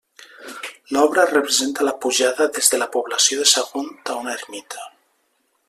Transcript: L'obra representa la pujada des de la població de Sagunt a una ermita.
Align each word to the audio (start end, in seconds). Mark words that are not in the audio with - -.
L'obra 0.95 1.25
representa 1.31 1.85
la 1.87 1.93
pujada 2.05 2.47
des 2.55 2.71
de 2.75 2.79
la 2.85 2.87
població 2.97 3.39
de 3.43 3.47
Sagunt 3.53 3.93
a 4.15 4.17
una 4.23 4.35
ermita. 4.41 4.91